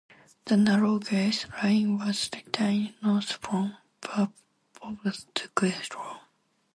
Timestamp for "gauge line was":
0.97-2.27